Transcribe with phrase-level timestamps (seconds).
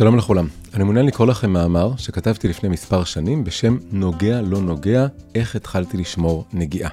[0.00, 0.46] שלום לכולם.
[0.74, 5.96] אני מעוניין לקרוא לכם מאמר שכתבתי לפני מספר שנים בשם נוגע לא נוגע, איך התחלתי
[5.96, 6.90] לשמור נגיעה.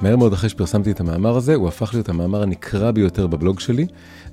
[0.00, 3.86] מהר מאוד אחרי שפרסמתי את המאמר הזה, הוא הפך להיות המאמר הנקרא ביותר בבלוג שלי,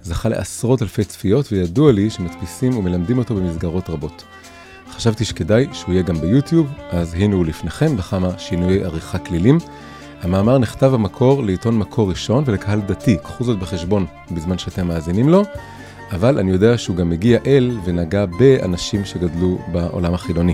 [0.03, 4.23] זכה לעשרות אלפי צפיות וידוע לי שמדפיסים ומלמדים אותו במסגרות רבות.
[4.91, 9.57] חשבתי שכדאי שהוא יהיה גם ביוטיוב, אז הנה הוא לפניכם בכמה שינויי עריכה כלילים.
[10.21, 15.43] המאמר נכתב במקור לעיתון מקור ראשון ולקהל דתי, קחו זאת בחשבון בזמן שאתם מאזינים לו.
[16.11, 20.53] אבל אני יודע שהוא גם מגיע אל ונגע באנשים שגדלו בעולם החילוני.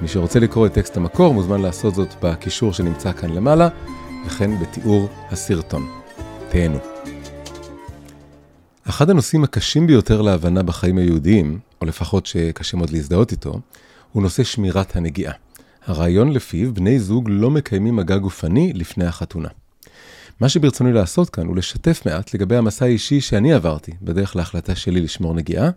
[0.00, 3.68] מי שרוצה לקרוא את טקסט המקור מוזמן לעשות זאת בקישור שנמצא כאן למעלה,
[4.26, 5.86] וכן בתיאור הסרטון.
[6.48, 6.78] תהנו.
[8.88, 13.60] אחד הנושאים הקשים ביותר להבנה בחיים היהודיים, או לפחות שקשה מאוד להזדהות איתו,
[14.12, 15.32] הוא נושא שמירת הנגיעה.
[15.86, 19.48] הרעיון לפיו בני זוג לא מקיימים מגע גופני לפני החתונה.
[20.40, 25.00] מה שברצוני לעשות כאן הוא לשתף מעט לגבי המסע האישי שאני עברתי בדרך להחלטה שלי
[25.00, 25.70] לשמור נגיעה,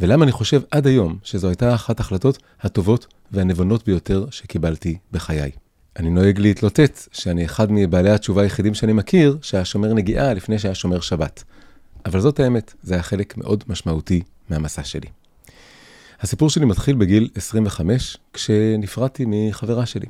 [0.00, 5.50] ולמה אני חושב עד היום שזו הייתה אחת ההחלטות הטובות והנבונות ביותר שקיבלתי בחיי.
[5.96, 10.74] אני נוהג להתלוטט שאני אחד מבעלי התשובה היחידים שאני מכיר שהיה שומר נגיעה לפני שהיה
[10.74, 11.44] שומר שבת.
[12.06, 15.08] אבל זאת האמת, זה היה חלק מאוד משמעותי מהמסע שלי.
[16.20, 20.06] הסיפור שלי מתחיל בגיל 25, כשנפרדתי מחברה שלי.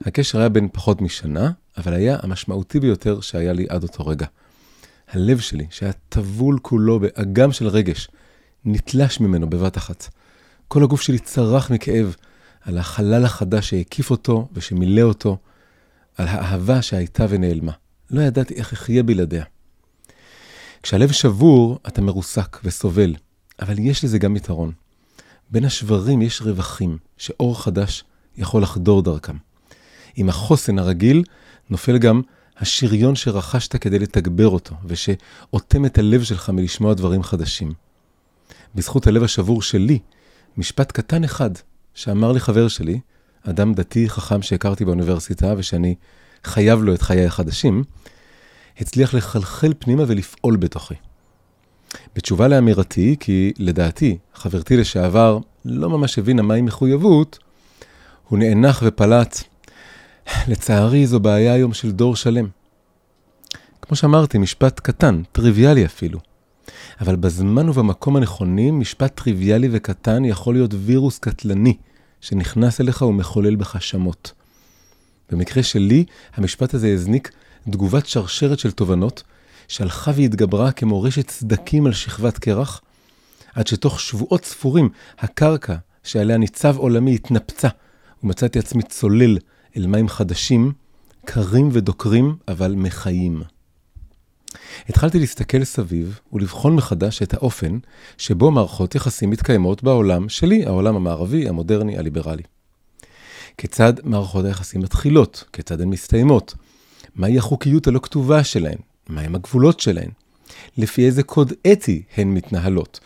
[0.00, 4.26] הקשר היה בין פחות משנה, אבל היה המשמעותי ביותר שהיה לי עד אותו רגע.
[5.08, 8.08] הלב שלי, שהיה טבול כולו באגם של רגש,
[8.64, 10.08] נתלש ממנו בבת אחת.
[10.68, 12.16] כל הגוף שלי צרח מכאב
[12.60, 15.38] על החלל החדש שהקיף אותו ושמילא אותו,
[16.16, 17.72] על האהבה שהייתה ונעלמה.
[18.10, 19.44] לא ידעתי איך אחיה בלעדיה.
[20.82, 23.14] כשהלב שבור, אתה מרוסק וסובל,
[23.60, 24.72] אבל יש לזה גם יתרון.
[25.50, 28.04] בין השברים יש רווחים שאור חדש
[28.36, 29.36] יכול לחדור דרכם.
[30.16, 31.22] עם החוסן הרגיל
[31.70, 32.22] נופל גם
[32.58, 37.72] השריון שרכשת כדי לתגבר אותו, ושאוטם את הלב שלך מלשמוע דברים חדשים.
[38.74, 39.98] בזכות הלב השבור שלי,
[40.56, 41.50] משפט קטן אחד
[41.94, 43.00] שאמר לי חבר שלי,
[43.42, 45.94] אדם דתי חכם שהכרתי באוניברסיטה ושאני
[46.44, 47.84] חייב לו את חיי החדשים,
[48.78, 50.94] הצליח לחלחל פנימה ולפעול בתוכי.
[52.16, 57.38] בתשובה לאמירתי, כי לדעתי, חברתי לשעבר לא ממש הבינה מהי מחויבות,
[58.28, 59.42] הוא נאנח ופלט,
[60.48, 62.48] לצערי זו בעיה היום של דור שלם.
[63.82, 66.18] כמו שאמרתי, משפט קטן, טריוויאלי אפילו.
[67.00, 71.76] אבל בזמן ובמקום הנכונים, משפט טריוויאלי וקטן יכול להיות וירוס קטלני
[72.20, 74.32] שנכנס אליך ומחולל בך שמות.
[75.30, 76.04] במקרה שלי,
[76.34, 77.32] המשפט הזה הזניק
[77.70, 79.22] תגובת שרשרת של תובנות,
[79.68, 82.80] שהלכה והתגברה כמו רשת סדקים על שכבת קרח,
[83.54, 84.88] עד שתוך שבועות ספורים
[85.18, 87.68] הקרקע שעליה ניצב עולמי התנפצה,
[88.24, 89.38] ומצאתי עצמי צולל
[89.76, 90.72] אל מים חדשים,
[91.24, 93.42] קרים ודוקרים, אבל מחיים.
[94.88, 97.78] התחלתי להסתכל סביב ולבחון מחדש את האופן
[98.18, 102.42] שבו מערכות יחסים מתקיימות בעולם שלי, העולם המערבי, המודרני, הליברלי.
[103.58, 105.44] כיצד מערכות היחסים מתחילות?
[105.52, 106.54] כיצד הן מסתיימות?
[107.14, 108.78] מהי החוקיות הלא כתובה שלהן?
[109.08, 110.10] מהם הגבולות שלהן?
[110.78, 113.00] לפי איזה קוד אתי הן מתנהלות?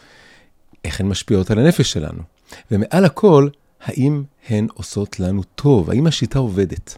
[0.84, 2.22] איך הן משפיעות על הנפש שלנו?
[2.70, 3.48] ומעל הכל,
[3.82, 5.90] האם הן עושות לנו טוב?
[5.90, 6.94] האם השיטה עובדת?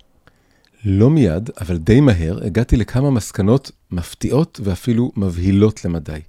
[0.85, 6.21] לא מיד, אבל די מהר, הגעתי לכמה מסקנות מפתיעות ואפילו מבהילות למדי.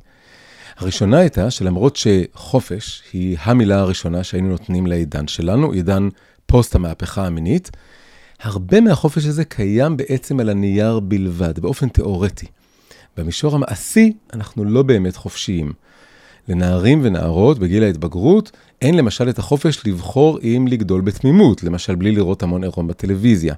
[0.77, 6.09] הראשונה הייתה שלמרות שחופש היא המילה הראשונה שהיינו נותנים לעידן שלנו, עידן
[6.45, 7.71] פוסט המהפכה המינית,
[8.41, 12.47] הרבה מהחופש הזה קיים בעצם על הנייר בלבד, באופן תיאורטי.
[13.17, 15.73] במישור המעשי, אנחנו לא באמת חופשיים.
[16.47, 22.43] לנערים ונערות בגיל ההתבגרות אין למשל את החופש לבחור אם לגדול בתמימות, למשל בלי לראות
[22.43, 23.53] המון עירום בטלוויזיה.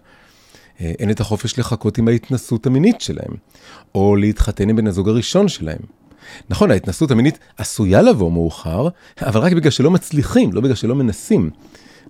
[0.81, 3.33] אה, אין את החופש לחכות עם ההתנסות המינית שלהם,
[3.95, 5.79] או להתחתן עם בן הזוג הראשון שלהם.
[6.49, 8.87] נכון, ההתנסות המינית עשויה לבוא מאוחר,
[9.21, 11.49] אבל רק בגלל שלא מצליחים, לא בגלל שלא מנסים.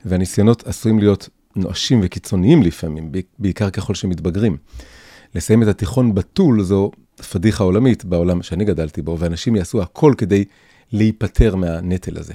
[0.05, 4.57] והניסיונות עשויים להיות נואשים וקיצוניים לפעמים, בעיקר ככל שמתבגרים.
[5.35, 6.91] לסיים את התיכון בתול זו
[7.31, 10.45] פדיחה עולמית בעולם שאני גדלתי בו, ואנשים יעשו הכל כדי
[10.91, 12.33] להיפטר מהנטל הזה.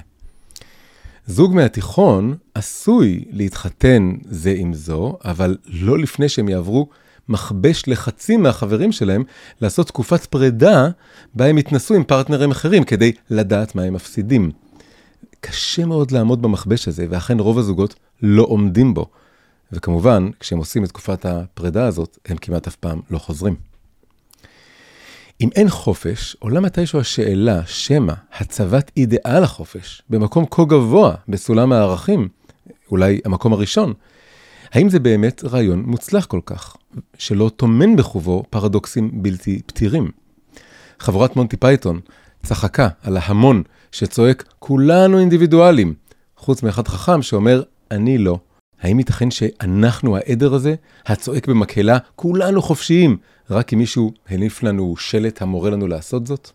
[1.27, 6.89] זוג מהתיכון עשוי להתחתן זה עם זו, אבל לא לפני שהם יעברו
[7.29, 9.23] מכבש לחצי מהחברים שלהם
[9.61, 10.89] לעשות תקופת פרידה
[11.33, 14.51] בה הם יתנסו עם פרטנרים אחרים כדי לדעת מה הם מפסידים.
[15.39, 19.05] קשה מאוד לעמוד במכבש הזה, ואכן רוב הזוגות לא עומדים בו.
[19.71, 23.70] וכמובן, כשהם עושים את תקופת הפרידה הזאת, הם כמעט אף פעם לא חוזרים.
[25.41, 32.27] אם אין חופש, עולה מתישהו השאלה, שמא הצבת אידיאל החופש במקום כה גבוה בסולם הערכים,
[32.91, 33.93] אולי המקום הראשון,
[34.71, 36.75] האם זה באמת רעיון מוצלח כל כך,
[37.17, 40.11] שלא טומן בחובו פרדוקסים בלתי פתירים?
[40.99, 41.99] חבורת מונטי פייתון
[42.43, 45.93] צחקה על ההמון שצועק, כולנו אינדיבידואלים,
[46.37, 48.39] חוץ מאחד חכם שאומר, אני לא.
[48.81, 53.17] האם ייתכן שאנחנו העדר הזה, הצועק במקהלה, כולנו חופשיים,
[53.51, 56.49] רק כי מישהו הניף לנו שלט המורה לנו לעשות זאת?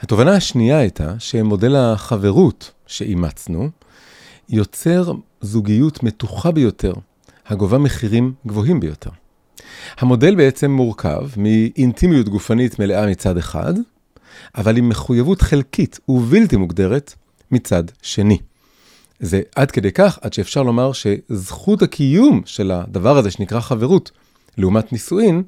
[0.00, 3.68] התובנה השנייה הייתה שמודל החברות שאימצנו
[4.48, 6.92] יוצר זוגיות מתוחה ביותר,
[7.46, 9.10] הגובה מחירים גבוהים ביותר.
[9.98, 13.74] המודל בעצם מורכב מאינטימיות גופנית מלאה מצד אחד,
[14.56, 17.14] אבל עם מחויבות חלקית ובלתי מוגדרת
[17.50, 18.38] מצד שני.
[19.20, 24.10] זה עד כדי כך, עד שאפשר לומר שזכות הקיום של הדבר הזה שנקרא חברות,
[24.60, 25.42] לעומת נישואין,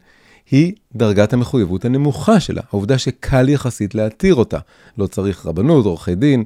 [0.50, 4.59] היא דרגת המחויבות הנמוכה שלה, העובדה שקל יחסית להתיר אותה.
[4.99, 6.44] לא צריך רבנות, עורכי דין,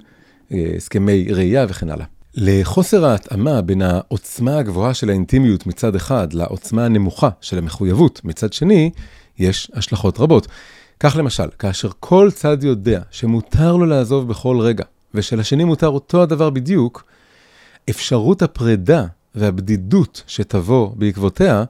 [0.53, 2.07] אה, הסכמי ראייה וכן הלאה.
[2.35, 8.91] לחוסר ההתאמה בין העוצמה הגבוהה של האינטימיות מצד אחד לעוצמה הנמוכה של המחויבות מצד שני,
[9.39, 10.47] יש השלכות רבות.
[11.01, 14.85] כך למשל, כאשר כל צד יודע שמותר לו לעזוב בכל רגע,
[15.15, 17.05] ושלשני מותר אותו הדבר בדיוק,
[17.91, 21.65] אפשרות הפרידה והבדידות שתבוא בעקבותיה,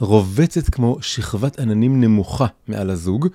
[0.00, 3.28] רובצת כמו שכבת עננים נמוכה מעל הזוג,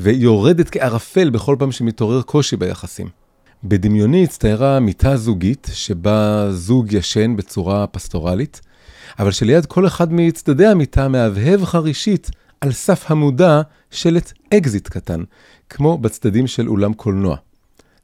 [0.00, 3.08] ויורדת כערפל בכל פעם שמתעורר קושי ביחסים.
[3.64, 8.60] בדמיוני הצטיירה מיטה זוגית, שבה זוג ישן בצורה פסטורלית,
[9.18, 13.60] אבל שליד כל אחד מצדדי המיטה מהבהב חרישית על סף המודע
[13.90, 15.22] שלט אקזיט קטן,
[15.68, 17.36] כמו בצדדים של אולם קולנוע.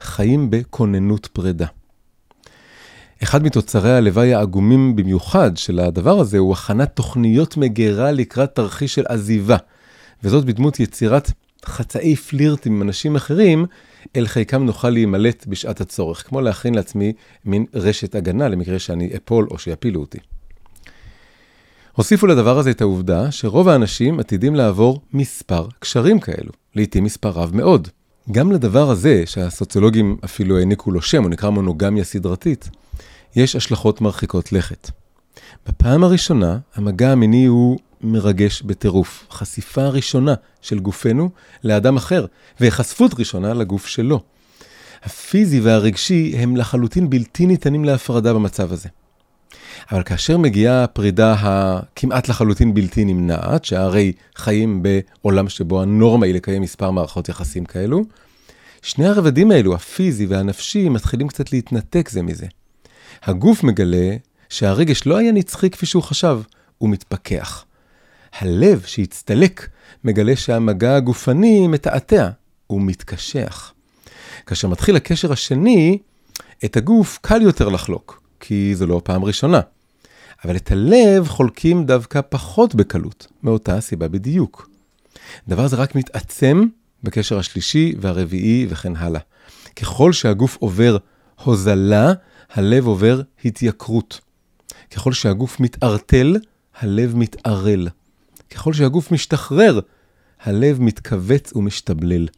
[0.00, 1.66] חיים בכוננות פרידה.
[3.22, 9.04] אחד מתוצרי הלוואי העגומים במיוחד של הדבר הזה הוא הכנת תוכניות מגירה לקראת תרחיש של
[9.08, 9.56] עזיבה,
[10.24, 11.30] וזאת בדמות יצירת
[11.64, 13.66] חצאי פלירט עם אנשים אחרים,
[14.16, 17.12] אל חלקם נוכל להימלט בשעת הצורך, כמו להכין לעצמי
[17.44, 20.18] מין רשת הגנה למקרה שאני אפול או שיפילו אותי.
[21.92, 27.56] הוסיפו לדבר הזה את העובדה שרוב האנשים עתידים לעבור מספר קשרים כאלו, לעתים מספר רב
[27.56, 27.88] מאוד.
[28.30, 32.70] גם לדבר הזה, שהסוציולוגים אפילו העניקו לו שם, הוא נקרא מונוגמיה סדרתית,
[33.36, 34.90] יש השלכות מרחיקות לכת.
[35.66, 39.26] בפעם הראשונה, המגע המיני הוא מרגש בטירוף.
[39.30, 41.30] חשיפה ראשונה של גופנו
[41.64, 42.26] לאדם אחר,
[42.60, 44.20] והיחשפות ראשונה לגוף שלו.
[45.02, 48.88] הפיזי והרגשי הם לחלוטין בלתי ניתנים להפרדה במצב הזה.
[49.92, 56.62] אבל כאשר מגיעה הפרידה הכמעט לחלוטין בלתי נמנעת, שהרי חיים בעולם שבו הנורמה היא לקיים
[56.62, 58.04] מספר מערכות יחסים כאלו,
[58.82, 62.46] שני הרבדים האלו, הפיזי והנפשי, מתחילים קצת להתנתק זה מזה.
[63.22, 64.16] הגוף מגלה
[64.48, 66.40] שהרגש לא היה נצחי כפי שהוא חשב,
[66.78, 67.64] הוא מתפכח.
[68.38, 69.68] הלב שהצטלק
[70.04, 72.28] מגלה שהמגע הגופני מתעתע,
[72.66, 73.72] הוא מתקשח.
[74.46, 75.98] כאשר מתחיל הקשר השני,
[76.64, 79.60] את הגוף קל יותר לחלוק, כי זו לא פעם ראשונה.
[80.44, 84.70] אבל את הלב חולקים דווקא פחות בקלות, מאותה סיבה בדיוק.
[85.48, 86.66] דבר זה רק מתעצם
[87.02, 89.20] בקשר השלישי והרביעי וכן הלאה.
[89.76, 90.96] ככל שהגוף עובר
[91.44, 92.12] הוזלה,
[92.52, 94.20] הלב עובר התייקרות.
[94.90, 96.36] ככל שהגוף מתערטל,
[96.80, 97.88] הלב מתערל.
[98.50, 99.80] ככל שהגוף משתחרר,
[100.42, 102.28] הלב מתכווץ ומשתבלל.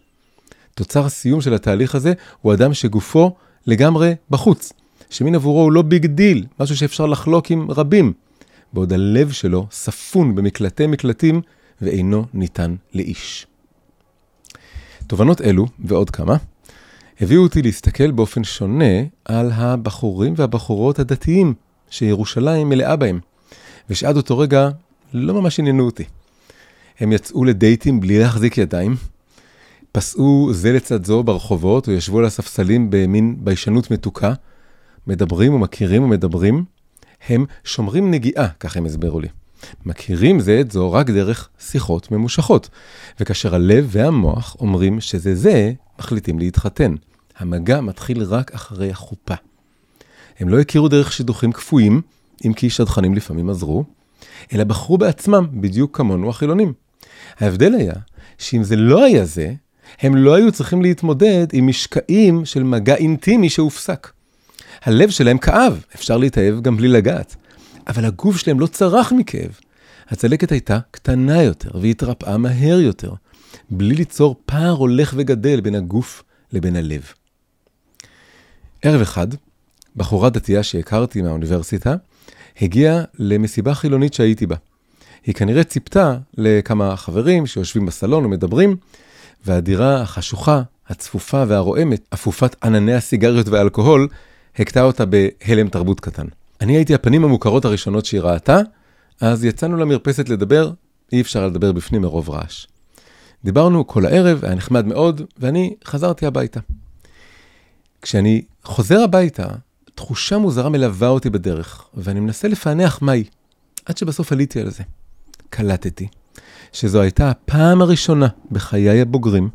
[0.75, 3.35] תוצר הסיום של התהליך הזה הוא אדם שגופו
[3.67, 4.73] לגמרי בחוץ,
[5.13, 8.13] שמין עבורו הוא לא big deal, משהו שאפשר לחלוק עם רבים,
[8.73, 11.41] בעוד הלב שלו ספון במקלטי מקלטים
[11.83, 13.47] ואינו ניתן לאיש.
[15.07, 16.37] תובנות אלו, ועוד כמה,
[17.21, 18.95] הביאו אותי להסתכל באופן שונה
[19.25, 21.55] על הבחורים והבחורות הדתיים
[21.91, 23.21] שירושלים מלאה בהם,
[23.91, 24.69] ושעד אותו רגע
[25.15, 26.05] לא ממש עניינו אותי.
[27.01, 28.97] הם יצאו לדייטים בלי להחזיק ידיים,
[29.93, 34.33] פסעו זה לצד זו ברחובות, או ישבו על הספסלים במין ביישנות מתוקה,
[35.07, 36.65] מדברים ומכירים ומדברים,
[37.29, 39.29] הם שומרים נגיעה, כך הם הסברו לי.
[39.87, 42.69] מכירים זה את זו רק דרך שיחות ממושכות,
[43.21, 46.95] וכאשר הלב והמוח אומרים שזה זה, מחליטים להתחתן.
[47.39, 49.35] המגע מתחיל רק אחרי החופה.
[50.41, 52.03] הם לא הכירו דרך שידוכים קפואים,
[52.47, 53.85] אם כי שדכנים לפעמים עזרו,
[54.53, 56.73] אלא בחרו בעצמם, בדיוק כמונו החילונים.
[57.41, 57.95] ההבדל היה
[58.39, 59.55] שאם זה לא היה זה,
[60.01, 64.09] הם לא היו צריכים להתמודד עם משקעים של מגע אינטימי שהופסק.
[64.83, 67.37] הלב שלהם כאב, אפשר להתאהב גם בלי לגעת,
[67.89, 69.59] אבל הגוף שלהם לא צרח מכאב.
[70.09, 73.13] הצלקת הייתה קטנה יותר והתרפאה מהר יותר,
[73.71, 76.23] בלי ליצור פער הולך וגדל בין הגוף
[76.53, 77.13] לבין הלב.
[78.83, 79.27] ערב אחד,
[79.97, 81.97] בחורה דתייה שהכרתי מהאוניברסיטה,
[82.61, 84.57] הגיעה למסיבה חילונית שהייתי בה.
[85.27, 88.77] היא כנראה ציפתה לכמה חברים שיושבים בסלון ומדברים,
[89.45, 94.09] והדירה החשוכה, הצפופה והרועמת, אפופת ענני הסיגריות והאלכוהול,
[94.59, 96.27] הכתה אותה בהלם תרבות קטן.
[96.61, 98.59] אני הייתי הפנים המוכרות הראשונות שהיא ראתה,
[99.21, 100.73] אז יצאנו למרפסת לדבר,
[101.13, 102.67] אי אפשר לדבר בפנים מרוב רעש.
[103.45, 106.61] דיברנו כל הערב, היה נחמד מאוד, ואני חזרתי הביתה.
[108.03, 109.47] כשאני חוזר הביתה,
[109.95, 113.25] תחושה מוזרה מלווה אותי בדרך, ואני מנסה לפענח מהי,
[113.87, 114.83] עד שבסוף עליתי על זה.
[115.51, 116.09] קלטתי
[116.73, 119.49] שזו הייתה הפעם הראשונה בחיי הבוגרים,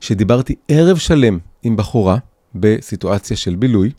[0.00, 2.16] שדיברתי ערב שלם עם בחורה
[2.54, 3.90] בסיטואציה של בילוי,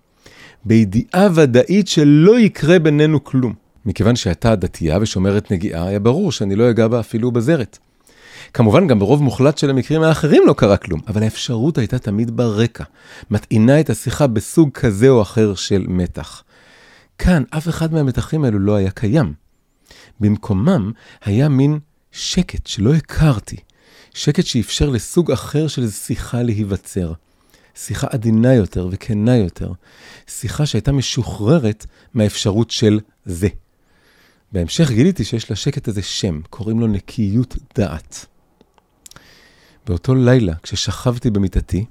[0.66, 3.54] בידיעה ודאית שלא יקרה בינינו כלום.
[3.86, 7.78] מכיוון שהייתה דתייה ושומרת נגיעה, היה ברור שאני לא אגע בה אפילו בזרת.
[8.54, 12.84] כמובן, גם ברוב מוחלט של המקרים האחרים לא קרה כלום, אבל האפשרות הייתה תמיד ברקע,
[13.32, 16.44] מטעינה את השיחה בסוג כזה או אחר של מתח.
[17.18, 19.34] כאן, אף אחד מהמתחים האלו לא היה קיים.
[20.20, 20.92] במקומם
[21.26, 21.80] היה מין
[22.12, 23.58] שקט שלא הכרתי,
[24.14, 27.14] שקט שאפשר לסוג אחר של שיחה להיווצר.
[27.76, 29.72] שיחה עדינה יותר וכנה יותר,
[30.28, 33.48] שיחה שהייתה משוחררת מהאפשרות של זה.
[34.52, 38.26] בהמשך גיליתי שיש לשקט הזה שם, קוראים לו נקיות דעת.
[39.86, 41.86] באותו לילה, כששכבתי במיטתי,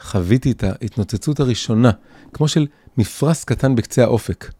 [0.00, 1.90] חוויתי את ההתנוצצות הראשונה,
[2.32, 2.66] כמו של
[2.98, 4.50] מפרש קטן בקצה האופק,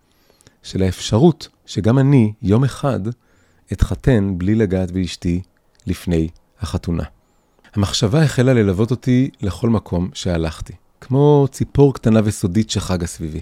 [0.63, 3.01] של האפשרות שגם אני, יום אחד,
[3.73, 5.43] אתחתן בלי לגעת באשתי
[5.87, 6.29] לפני
[6.61, 7.16] החתונה.
[7.77, 13.41] המחשבה החלה ללוות אותי לכל מקום שהלכתי, כמו ציפור קטנה וסודית שחגה סביבי.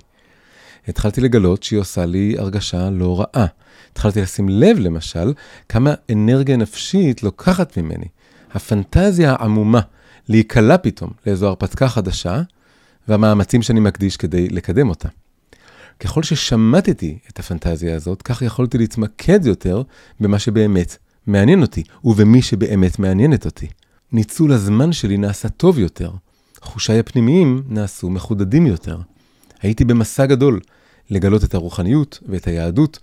[0.89, 3.47] התחלתי לגלות שהיא עושה לי הרגשה לא רעה.
[3.93, 5.33] התחלתי לשים לב, למשל,
[5.69, 8.07] כמה אנרגיה נפשית לוקחת ממני.
[8.55, 9.81] הפנטזיה העמומה
[10.29, 12.43] להיקלע פתאום לאיזו הרפתקה חדשה,
[13.09, 15.09] והמאמצים שאני מקדיש כדי לקדם אותה.
[16.01, 19.83] ככל ששמטתי את הפנטזיה הזאת, כך יכולתי להתמקד יותר
[20.21, 23.67] במה שבאמת מעניין אותי, ובמי שבאמת מעניינת אותי.
[24.13, 26.11] ניצול הזמן שלי נעשה טוב יותר.
[26.61, 28.99] חושיי הפנימיים נעשו מחודדים יותר.
[29.61, 30.61] הייתי במסע גדול
[31.11, 32.99] לגלות את הרוחניות ואת היהדות,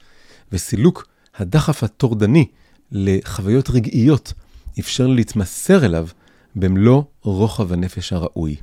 [0.51, 2.48] וסילוק הדחף הטורדני
[2.91, 4.34] לחוויות רגעיות
[4.79, 6.08] אפשר לי להתמסר אליו
[6.55, 8.55] במלוא רוחב הנפש הראוי.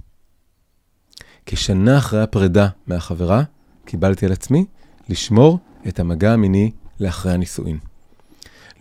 [1.47, 3.43] כשנה אחרי הפרידה מהחברה,
[3.85, 4.65] קיבלתי על עצמי
[5.09, 7.79] לשמור את המגע המיני לאחרי הנישואין.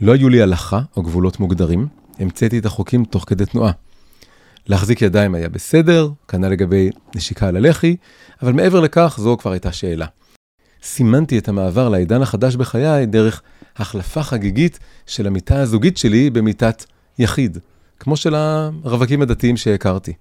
[0.02, 1.88] לא היו לי הלכה או גבולות מוגדרים,
[2.20, 3.72] המצאתי את החוקים תוך כדי תנועה.
[4.68, 7.96] להחזיק ידיים היה בסדר, כנ"ל לגבי נשיקה על הלחי,
[8.42, 10.06] אבל מעבר לכך זו כבר הייתה שאלה.
[10.84, 13.42] סימנתי את המעבר לעידן החדש בחיי דרך
[13.78, 16.86] החלפה חגיגית של המיטה הזוגית שלי במיטת
[17.20, 17.58] יחיד,
[18.00, 20.14] כמו של הרווקים הדתיים שהכרתי.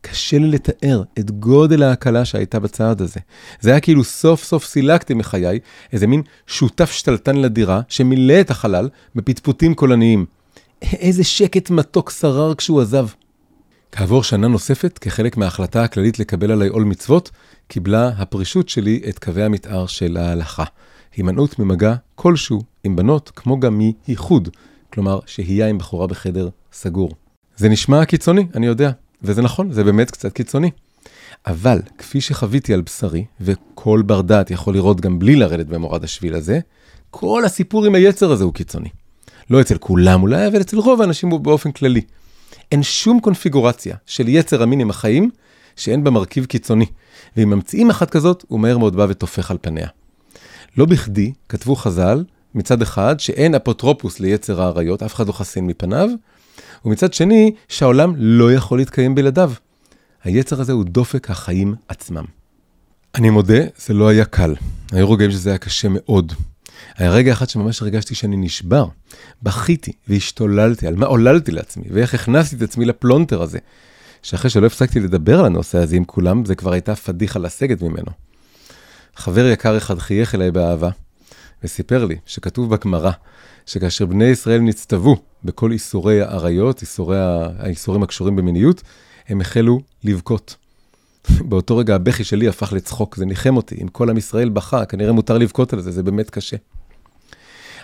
[0.00, 3.20] קשה לי לתאר את גודל ההקלה שהייתה בצעד הזה.
[3.60, 5.58] זה היה כאילו סוף סוף סילקתי מחיי
[5.92, 10.26] איזה מין שותף שתלטן לדירה שמילא את החלל בפטפוטים קולניים.
[10.92, 13.06] איזה שקט מתוק שרר כשהוא עזב.
[13.92, 17.30] כעבור שנה נוספת, כחלק מההחלטה הכללית לקבל עליי עול מצוות,
[17.68, 20.64] קיבלה הפרישות שלי את קווי המתאר של ההלכה.
[21.16, 24.48] הימנעות ממגע כלשהו עם בנות, כמו גם מייחוד,
[24.92, 27.10] כלומר שהייה עם בחורה בחדר סגור.
[27.56, 28.90] זה נשמע קיצוני, אני יודע,
[29.22, 30.70] וזה נכון, זה באמת קצת קיצוני.
[31.46, 36.34] אבל כפי שחוויתי על בשרי, וכל בר דעת יכול לראות גם בלי לרדת במורד השביל
[36.34, 36.60] הזה,
[37.10, 38.88] כל הסיפור עם היצר הזה הוא קיצוני.
[39.50, 42.00] לא אצל כולם אולי, אבל אצל רוב האנשים באופן כללי.
[42.72, 45.30] אין שום קונפיגורציה של יצר המין עם החיים
[45.76, 46.86] שאין בה מרכיב קיצוני,
[47.36, 49.88] ואם ממציאים אחת כזאת, הוא מהר מאוד בא וטופח על פניה.
[50.76, 52.24] לא בכדי כתבו חז"ל,
[52.54, 56.08] מצד אחד, שאין אפוטרופוס ליצר האריות, אף אחד לא חסין מפניו,
[56.84, 59.52] ומצד שני, שהעולם לא יכול להתקיים בלעדיו.
[60.24, 62.24] היצר הזה הוא דופק החיים עצמם.
[63.14, 64.54] אני מודה, זה לא היה קל.
[64.92, 66.32] היו רגעים שזה היה קשה מאוד.
[66.96, 68.86] היה רגע אחד שממש הרגשתי שאני נשבר.
[69.42, 73.58] בכיתי והשתוללתי על מה עוללתי לעצמי, ואיך הכנסתי את עצמי לפלונטר הזה.
[74.22, 78.10] שאחרי שלא הפסקתי לדבר על הנושא הזה עם כולם, זה כבר הייתה פדיחה לסגת ממנו.
[79.16, 80.90] חבר יקר אחד חייך אליי באהבה,
[81.64, 83.10] וסיפר לי שכתוב בגמרא,
[83.66, 87.18] שכאשר בני ישראל נצטוו בכל איסורי האריות, איסורי
[87.58, 88.82] האיסורים הקשורים במיניות,
[89.28, 90.56] הם החלו לבכות.
[91.48, 93.76] באותו רגע הבכי שלי הפך לצחוק, זה ניחם אותי.
[93.82, 96.56] אם כל עם ישראל בכה, כנראה מותר לבכות על זה, זה באמת קשה.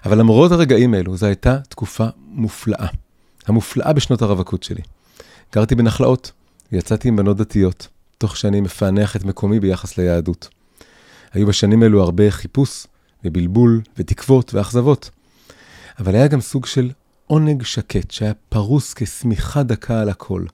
[0.05, 2.87] אבל למרות הרגעים האלו, זו הייתה תקופה מופלאה.
[3.47, 4.83] המופלאה בשנות הרווקות שלי.
[5.55, 6.33] גרתי בנחלאות,
[6.73, 7.89] ויצאתי עם בנות דתיות,
[8.19, 10.49] תוך שאני מפענח את מקומי ביחס ליהדות.
[11.33, 12.87] היו בשנים אלו הרבה חיפוש,
[13.25, 15.11] ובלבול, ותקוות, ואכזבות.
[15.99, 16.91] אבל היה גם סוג של
[17.27, 20.45] עונג שקט, שהיה פרוס כשמיכה דקה על הכל.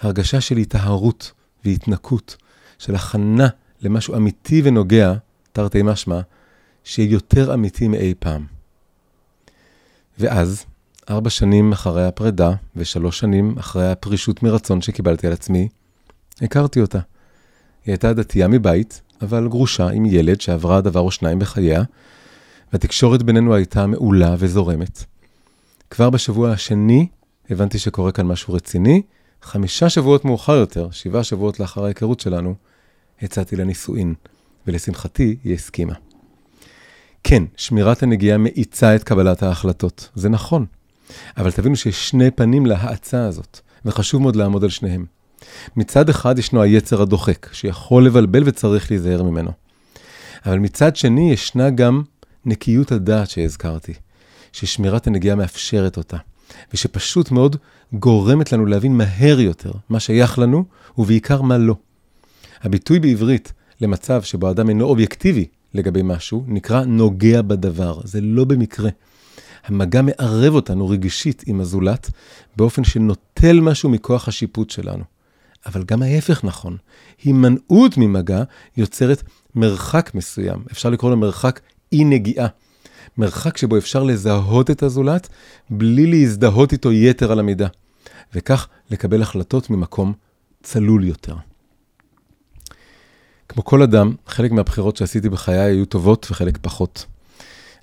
[0.00, 1.32] הרגשה של היטהרות
[1.64, 2.36] והתנקות,
[2.78, 3.48] של הכנה
[3.82, 5.12] למשהו אמיתי ונוגע,
[5.52, 6.20] תרתי משמע,
[6.84, 8.59] שיהיה יותר אמיתי מאי פעם.
[10.20, 10.64] ואז,
[11.10, 15.68] ארבע שנים אחרי הפרידה, ושלוש שנים אחרי הפרישות מרצון שקיבלתי על עצמי,
[16.42, 16.98] הכרתי אותה.
[17.84, 21.82] היא הייתה דתייה מבית, אבל גרושה עם ילד שעברה דבר או שניים בחייה,
[22.72, 25.04] והתקשורת בינינו הייתה מעולה וזורמת.
[25.90, 27.06] כבר בשבוע השני
[27.50, 29.02] הבנתי שקורה כאן משהו רציני.
[29.42, 32.54] חמישה שבועות מאוחר יותר, שבעה שבועות לאחר ההיכרות שלנו,
[33.22, 34.14] הצעתי לה נישואין,
[34.66, 35.94] ולשמחתי היא הסכימה.
[37.24, 40.66] כן, שמירת הנגיעה מאיצה את קבלת ההחלטות, זה נכון.
[41.36, 45.04] אבל תבינו שיש שני פנים להאצה הזאת, וחשוב מאוד לעמוד על שניהם.
[45.76, 49.50] מצד אחד ישנו היצר הדוחק, שיכול לבלבל וצריך להיזהר ממנו.
[50.46, 52.02] אבל מצד שני ישנה גם
[52.44, 53.92] נקיות הדעת שהזכרתי,
[54.52, 56.16] ששמירת הנגיעה מאפשרת אותה,
[56.74, 57.56] ושפשוט מאוד
[57.92, 60.64] גורמת לנו להבין מהר יותר מה שייך לנו,
[60.98, 61.74] ובעיקר מה לא.
[62.62, 68.00] הביטוי בעברית למצב שבו אדם אינו אובייקטיבי לגבי משהו, נקרא נוגע בדבר.
[68.04, 68.90] זה לא במקרה.
[69.64, 72.10] המגע מערב אותנו רגשית עם הזולת,
[72.56, 75.04] באופן שנוטל משהו מכוח השיפוט שלנו.
[75.66, 76.76] אבל גם ההפך נכון.
[77.24, 78.42] הימנעות ממגע
[78.76, 79.22] יוצרת
[79.54, 81.60] מרחק מסוים, אפשר לקרוא לו מרחק
[81.92, 82.46] אי נגיעה.
[83.18, 85.28] מרחק שבו אפשר לזהות את הזולת
[85.70, 87.66] בלי להזדהות איתו יתר על המידה,
[88.34, 90.12] וכך לקבל החלטות ממקום
[90.62, 91.34] צלול יותר.
[93.52, 97.06] כמו כל אדם, חלק מהבחירות שעשיתי בחיי היו טובות וחלק פחות.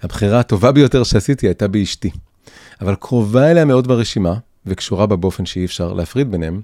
[0.01, 2.09] הבחירה הטובה ביותר שעשיתי הייתה באשתי,
[2.81, 4.33] אבל קרובה אליה מאוד ברשימה,
[4.65, 6.61] וקשורה בה באופן שאי אפשר להפריד ביניהם,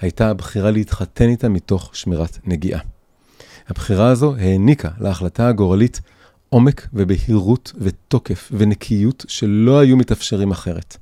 [0.00, 2.80] הייתה הבחירה להתחתן איתה מתוך שמירת נגיעה.
[3.68, 6.00] הבחירה הזו העניקה להחלטה הגורלית
[6.48, 10.96] עומק ובהירות ותוקף ונקיות שלא היו מתאפשרים אחרת.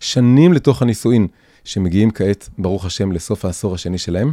[0.00, 1.26] שנים לתוך הנישואין,
[1.64, 4.32] שמגיעים כעת, ברוך השם, לסוף העשור השני שלהם,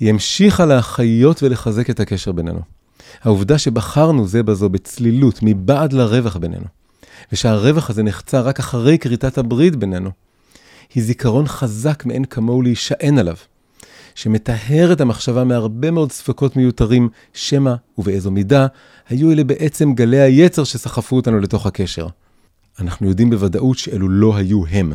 [0.00, 2.60] היא המשיכה להחיות ולחזק את הקשר בינינו.
[3.22, 6.64] העובדה שבחרנו זה בזו בצלילות, מבעד לרווח בינינו,
[7.32, 10.10] ושהרווח הזה נחצה רק אחרי כריתת הברית בינינו,
[10.94, 13.36] היא זיכרון חזק מאין כמוהו להישען עליו,
[14.14, 18.66] שמטהר את המחשבה מהרבה מאוד ספקות מיותרים, שמא ובאיזו מידה
[19.08, 22.06] היו אלה בעצם גלי היצר שסחפו אותנו לתוך הקשר.
[22.78, 24.92] אנחנו יודעים בוודאות שאלו לא היו הם,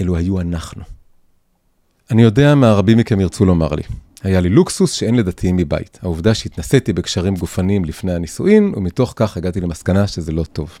[0.00, 0.97] אלו היו אנחנו.
[2.10, 3.82] אני יודע מה רבים מכם ירצו לומר לי.
[4.22, 5.98] היה לי לוקסוס שאין לדתיים מבית.
[6.02, 10.78] העובדה שהתנסיתי בקשרים גופניים לפני הנישואין, ומתוך כך הגעתי למסקנה שזה לא טוב.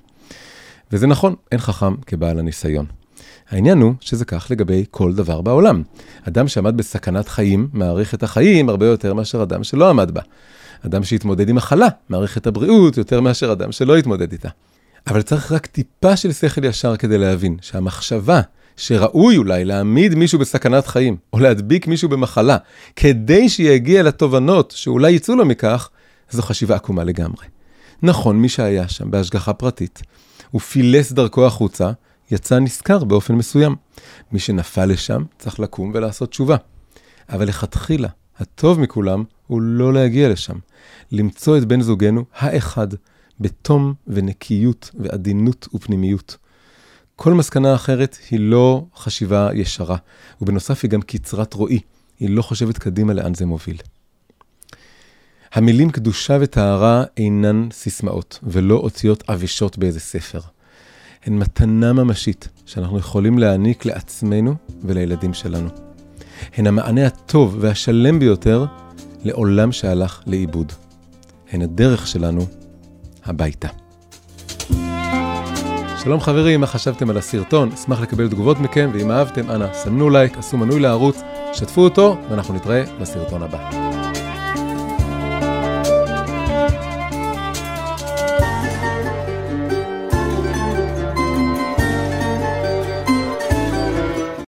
[0.92, 2.86] וזה נכון, אין חכם כבעל הניסיון.
[3.50, 5.82] העניין הוא שזה כך לגבי כל דבר בעולם.
[6.28, 10.20] אדם שעמד בסכנת חיים, מעריך את החיים הרבה יותר מאשר אדם שלא עמד בה.
[10.86, 14.48] אדם שהתמודד עם מחלה, מעריך את הבריאות יותר מאשר אדם שלא התמודד איתה.
[15.06, 18.40] אבל צריך רק טיפה של שכל ישר כדי להבין שהמחשבה
[18.78, 22.56] שראוי אולי להעמיד מישהו בסכנת חיים, או להדביק מישהו במחלה,
[22.96, 25.88] כדי שיגיע לתובנות שאולי יצאו לו מכך,
[26.30, 27.46] זו חשיבה עקומה לגמרי.
[28.02, 30.02] נכון, מי שהיה שם בהשגחה פרטית,
[30.54, 31.90] ופילס דרכו החוצה,
[32.30, 33.76] יצא נשכר באופן מסוים.
[34.32, 36.56] מי שנפל לשם צריך לקום ולעשות תשובה.
[37.28, 40.56] אבל לכתחילה, הטוב מכולם הוא לא להגיע לשם.
[41.12, 42.88] למצוא את בן זוגנו האחד,
[43.40, 46.36] בתום ונקיות ועדינות ופנימיות.
[47.20, 49.96] כל מסקנה אחרת היא לא חשיבה ישרה,
[50.40, 51.80] ובנוסף היא גם קצרת רואי,
[52.20, 53.76] היא לא חושבת קדימה לאן זה מוביל.
[55.52, 60.40] המילים קדושה וטהרה אינן סיסמאות, ולא אותיות עבשות באיזה ספר.
[61.24, 65.68] הן מתנה ממשית שאנחנו יכולים להעניק לעצמנו ולילדים שלנו.
[66.56, 68.64] הן המענה הטוב והשלם ביותר
[69.24, 70.72] לעולם שהלך לאיבוד.
[71.50, 72.46] הן הדרך שלנו
[73.24, 73.68] הביתה.
[76.02, 77.72] שלום חברים, מה חשבתם על הסרטון?
[77.72, 81.20] אשמח לקבל תגובות מכם, ואם אהבתם, אנא, סמנו לייק, עשו מנוי לערוץ,
[81.52, 83.87] שתפו אותו, ואנחנו נתראה בסרטון הבא.